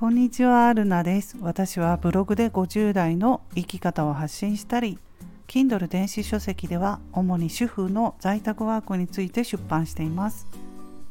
[0.00, 1.36] こんにちは、アルナです。
[1.42, 4.98] 私はブログで50代の生き方を発信したり、
[5.46, 10.46] Kindle 電子書籍では主に主婦の在宅ワークについて出版しています。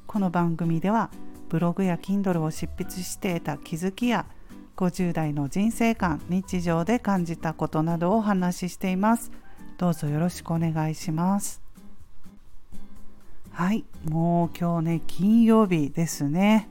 [0.07, 1.12] この番組では
[1.49, 4.25] ブログや Kindle を執筆して得た気づきや
[4.75, 9.31] 50代の人生観、日常で感じたことなどをお話ししています。
[9.77, 11.62] どうぞよろしくお願いします。
[13.52, 16.67] はい、もう今日ね、金曜日ですね。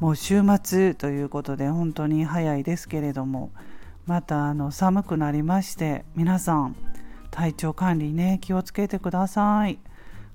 [0.00, 3.50] もう週末ということで本当に早いですけれども
[4.06, 6.76] またあの寒くなりまして皆さん
[7.32, 9.78] 体調管理ね気をつけてください。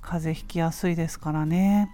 [0.02, 1.90] 風邪ひきやすいですからね。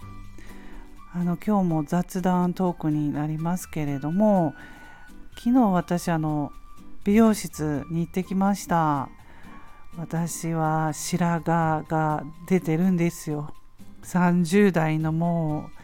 [1.14, 4.54] あの今日も雑談トークになりますけれども
[5.38, 6.52] 昨日私あの
[7.04, 9.10] 美容室に行ってきました。
[9.98, 13.54] 私は白髪が出てるんですよ。
[14.04, 15.79] 30代のもう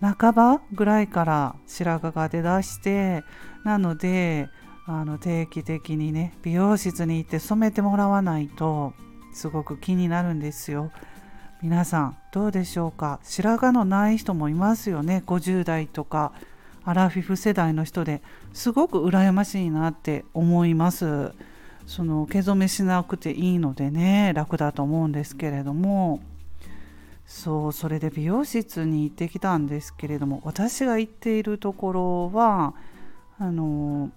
[0.00, 3.24] 半ばぐらいから白髪が出だして
[3.64, 4.48] なので
[4.86, 8.92] あの定期的にね美容室に行って染めてもらわないと
[9.32, 10.90] すごく気になるんですよ。
[11.62, 13.18] 皆さんどうでしょうか？
[13.22, 15.22] 白髪のない人もいますよね。
[15.26, 16.32] 50代とか
[16.84, 18.22] アラフィフ世代の人で。
[18.52, 21.32] すごく羨ましいなって思います。
[21.86, 26.20] その毛染めしなくていいのでね楽だと思うんですけれども。
[27.26, 32.74] そうそれで美容室に行ってきたんですけれども私が行っているところは
[33.38, 34.10] あの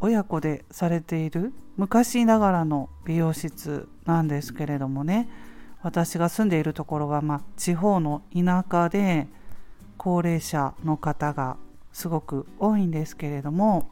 [0.00, 5.28] 親子でされている昔ながらの美容室なんですけれどもね。
[5.82, 9.26] 私が住んでいるところは、まあ、地方の田舎で
[9.96, 11.56] 高齢者の方が
[11.92, 13.90] すごく多いんですけれども、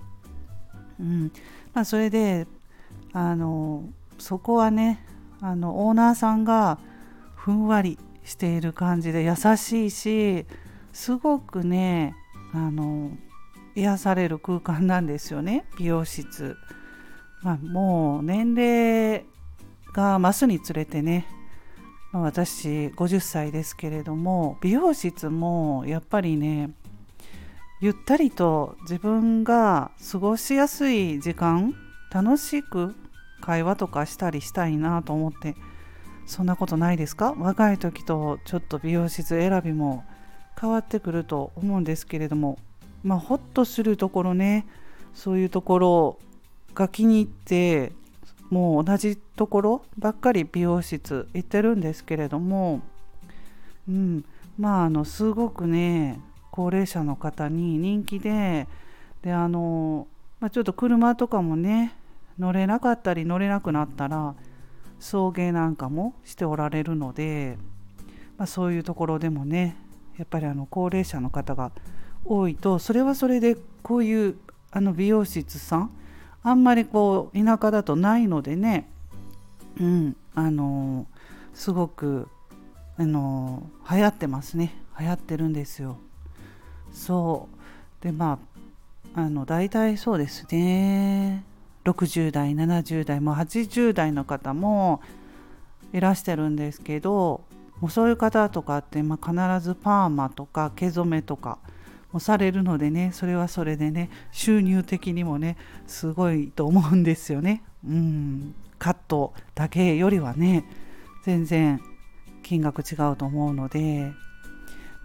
[1.00, 1.32] うん。
[1.74, 2.46] まあ、それで
[3.12, 3.84] あの
[4.18, 5.04] そこはね
[5.40, 6.78] あのオーナーさんが
[7.34, 10.46] ふんわりしている感じで優しいし
[10.92, 12.14] すごくね
[12.52, 13.10] あの
[13.74, 16.56] 癒される空間なんですよね美容室、
[17.42, 19.24] まあ、もう年齢
[19.92, 21.26] が増すにつれてね、
[22.12, 26.70] まあ、私50歳ですけれども美容室もやっぱりね
[27.80, 31.74] ゆったりと自分が過ごしやすい時間
[32.12, 32.94] 楽しく
[33.40, 35.54] 会話とかしたりしたいなと思って
[36.30, 37.34] そんなことないですか？
[37.36, 40.04] 若い時とちょっと美容室選びも
[40.58, 42.58] 変わってくると思うんですけれども。
[43.02, 44.64] まあホッとするところね。
[45.12, 46.18] そういうところ
[46.74, 47.92] が気に入って
[48.48, 52.80] もう同じところばっかり美容室行ってるんですけれども、
[53.88, 54.24] うん、
[54.56, 56.20] まああのすごくね
[56.52, 58.68] 高齢者の方に人気で。
[59.22, 60.06] であの、
[60.38, 61.94] まあ、ちょっと車とかもね
[62.38, 64.34] 乗れなかったり乗れなくなったら
[65.00, 67.58] 送迎なんかもしておられるので、
[68.38, 69.76] まあ、そういうところでもね
[70.16, 71.72] やっぱりあの高齢者の方が
[72.24, 74.36] 多いとそれはそれでこういう
[74.70, 75.90] あの美容室さん
[76.42, 78.88] あんまりこう田舎だとないのでね
[79.80, 81.06] うんあの
[81.54, 82.28] すごく
[82.96, 84.74] あの流行ってますね。
[84.98, 85.96] 流行ってるんですよ。
[86.92, 87.48] そ
[88.00, 88.04] う。
[88.04, 88.38] でま
[89.14, 91.44] ああの大体そうですね。
[91.90, 95.00] 60代70代も80代の方も
[95.92, 97.42] いらしてるんですけど
[97.80, 101.58] もうそういう方とかって、まあ、必ずパーマとか毛染めとか
[102.12, 105.56] もされるのでねそれはそれでね収入的にもね
[105.86, 107.62] すごいと思うんですよね。
[107.86, 110.64] うんカットだけよりはね
[111.24, 111.80] 全然
[112.42, 114.12] 金額違うと思うので、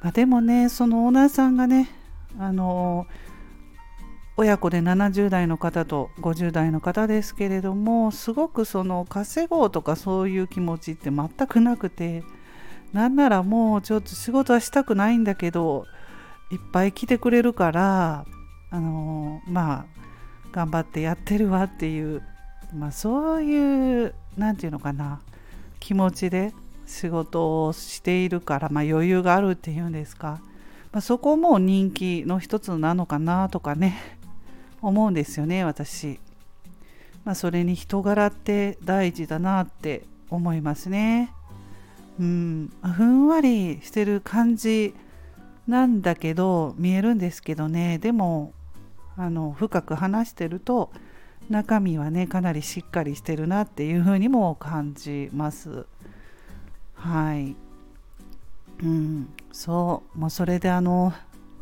[0.02, 1.90] まあ、でもねそのオーナーさんがね
[2.40, 3.25] あのー
[4.38, 12.24] 親子で70代の方と50代の方ですけれどもすごくその稼ごうとかそういう気持ちって全くなくて
[12.92, 15.86] なんならもうちょっと仕事はしたくないんだけど
[16.52, 18.26] いっぱい来てくれるから
[18.72, 19.86] あのまあ
[20.52, 22.22] 頑張ってやってるわっていう、
[22.74, 25.22] まあ、そういう何て言うのかな
[25.80, 26.54] 気持ちで
[26.86, 30.40] 仕事をしているから、まあ、余裕があるっていうんですか、
[31.02, 34.16] そこも人気の一つなのかなとかね。
[34.88, 36.20] 思うんですよね私。
[37.24, 41.32] まあ、それに人柄って大事だなって思いますね。
[42.20, 44.94] うん、ふんわりしてる感じ
[45.68, 48.54] なんだけど見えるんですけどねでも
[49.18, 50.92] あの深く話してると
[51.50, 55.86] 中身はねかなりしっかりしてるなっていうふうにも感じます。
[56.96, 57.56] はい。
[58.84, 61.14] うん、そうもうそれであの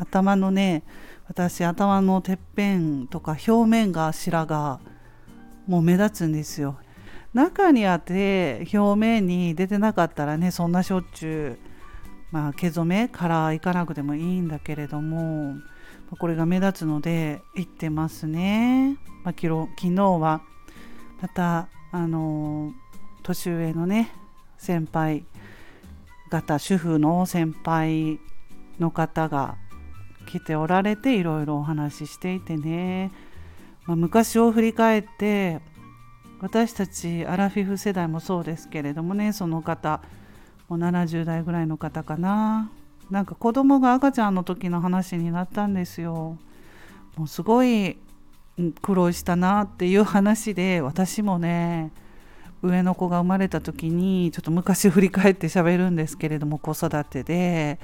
[0.03, 0.83] 頭のね
[1.27, 4.79] 私頭のてっぺんとか表面が白髪
[5.67, 6.77] もう目立つんですよ
[7.33, 11.67] 中にあって表面に出てなかったらねそんなしょっちゅう、
[12.31, 15.55] まあ、毛染めからいかなくてもいいんだけれども
[16.19, 18.99] これが目立つので行ってますね。
[19.23, 20.44] まあ、昨日昨日は
[21.19, 22.71] またあの
[23.23, 24.11] 年上のね
[24.57, 25.25] 先輩
[26.29, 28.19] 方主婦の先輩
[28.79, 29.57] の方が
[30.23, 33.11] 来ておられていろいろお話ししていてね、
[33.85, 35.61] まあ、昔を振り返って
[36.41, 39.31] 私たちアラフィフ世代もそうですけれどもね。
[39.31, 40.01] その方
[40.67, 42.69] もう70代ぐらいの方かな。
[43.09, 46.37] なんか子供が赤ちゃんの時の話になったんですよ。
[47.15, 47.97] もうすごい
[48.81, 51.91] 苦労したなっていう話で私もね
[52.61, 57.79] 上の子が生まれた時にちょっと昔振り返って喋るんですけれども子育てで。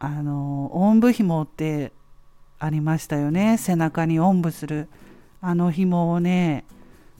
[0.00, 1.92] あのおんぶ紐って
[2.58, 3.58] ありましたよね。
[3.58, 4.88] 背中におんぶする。
[5.42, 6.64] あの紐をね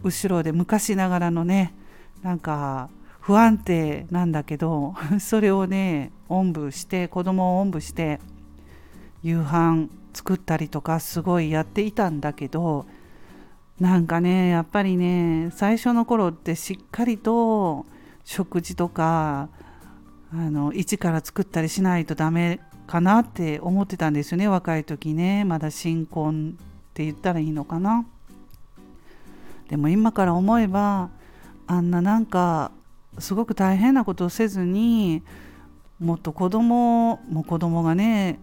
[0.02, 1.74] 後ろで昔ながらのね
[2.22, 2.90] なんか
[3.20, 8.18] 不安定なんだけど それをねおんぶして子供をおんぶして
[9.22, 12.86] 夕飯作ったりとかすごいやっていたんだけど
[13.78, 17.86] なんかねやっぱりね最初の頃ってしっかりと
[18.24, 19.48] 食事とか
[20.32, 22.60] あの一から作ったりしないとダメ
[22.90, 25.44] かなって思ってたんですよね若い時ね。
[25.44, 28.04] まだ新婚って言ったらいいのかな。
[29.68, 31.10] でも今から思えば
[31.68, 32.72] あんななんか
[33.20, 35.22] すごく大変なことをせずに
[36.00, 38.40] もっと子供も子供がね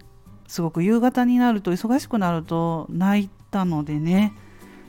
[0.47, 4.31] すごく夕方になると忙しくなると泣いたのでね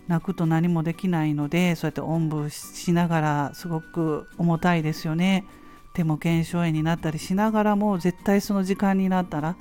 [0.06, 5.44] 泣くと何もできないのでそうやっておんぶしながらすごく重たいですよね。
[5.92, 9.56] 手も腱鞘炎になったりしながらも絶対その時間になったら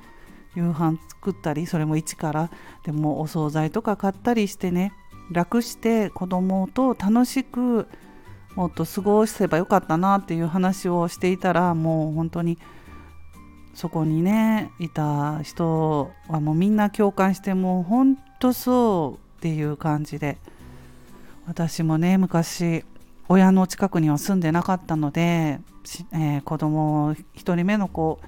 [0.56, 2.50] 夕飯作ったりそれも一から
[2.84, 4.94] でもお惣菜とか買ったりしてね。
[5.30, 7.88] 楽して子供と楽しく
[8.56, 12.58] もっと過ごせばよかったなっていう話をしていたらもう本当に
[13.74, 20.38] そこにねいた人はもうみんな共感してもう本当そうっていう感じで。
[21.48, 22.84] 私もね昔
[23.30, 25.60] 親の近くには住んでなかったので、
[26.14, 28.20] えー、子供1人目の子を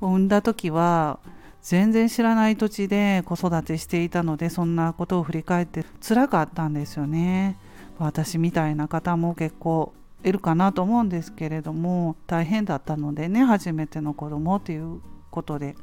[0.00, 1.18] 産んだ時は
[1.62, 7.58] 全然知らない土地で子育てしていたのでそんなことを振り返って辛かったんですよね。
[7.98, 9.92] 私みたいな方も結構
[10.22, 15.00] いるかなと思うんですけれども大変だったのでね初めての子供という
[15.30, 15.76] ことで。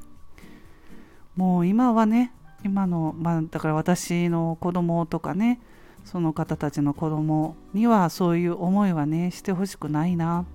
[1.35, 2.31] もう今はね
[2.63, 5.59] 今の、まあ、だから私の子供とかね
[6.05, 10.45] その方たちの子供にはそういう思いはねしてほしくないな。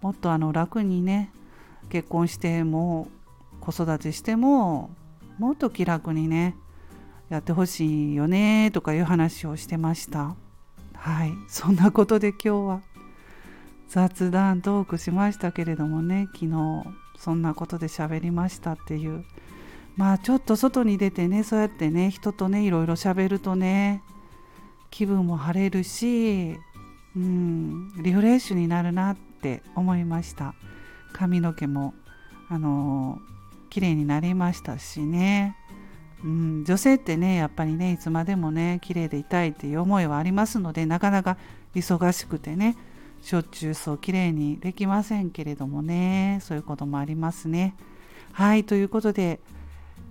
[0.00, 1.30] もっとあの楽にね
[1.90, 3.08] 結婚しても
[3.60, 4.90] 子育てしても
[5.38, 6.56] もっと気楽にね
[7.28, 10.34] やってほしいよねとかいう話をしてました。
[10.94, 11.32] はい。
[11.48, 12.80] そんなことで今日は。
[13.88, 16.84] 雑談トークしましたけれどもね昨日
[17.16, 19.24] そんなことで喋りましたっていう。
[19.96, 24.02] まあちょっと外に出てねそうやってね人とねいろいろ喋るとね
[24.90, 26.56] 気分も晴れるし
[27.16, 30.54] うんリフレッシュになるなって思いました。
[31.12, 31.94] 髪の毛も
[32.48, 33.18] あの
[33.70, 35.56] 綺麗になりましたしね。
[36.24, 41.36] うん女性ってねやっぱりねいつまでもね綺麗でいたいっていう思いはありますのでなかなか
[41.74, 42.76] 忙しくてね
[43.22, 47.74] しょっちゅうそう綺麗にできませんけれどもねそういうこともありますね。
[48.32, 49.40] はいということで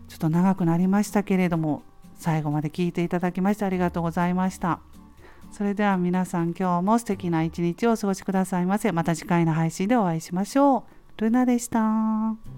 [0.07, 1.83] ちょっと長くなりましたけれども
[2.17, 4.79] 最後まで聞いていただきましてありがとうございました。
[5.51, 8.91] それでは皆さん今日も素敵な一日をお過ごしくださいませ。
[8.91, 10.83] また次回の配信でお会いしましょう。
[11.21, 12.56] ルナでした。